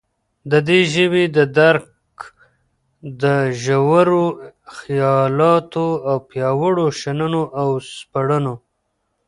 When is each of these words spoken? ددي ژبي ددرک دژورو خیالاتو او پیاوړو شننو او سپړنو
ددي 0.51 0.79
ژبي 0.93 1.23
ددرک 1.35 2.17
دژورو 3.21 4.25
خیالاتو 4.77 5.87
او 6.09 6.17
پیاوړو 6.29 6.85
شننو 6.99 7.43
او 7.61 7.69
سپړنو 7.95 8.55